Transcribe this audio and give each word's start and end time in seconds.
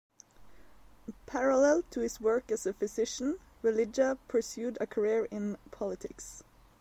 Parallel 1.27 1.83
to 1.91 1.99
his 1.99 2.19
work 2.19 2.49
as 2.49 2.65
a 2.65 2.73
physician, 2.73 3.37
Religa 3.61 4.17
pursued 4.27 4.75
a 4.81 4.87
career 4.87 5.25
in 5.25 5.57
politics. 5.69 6.43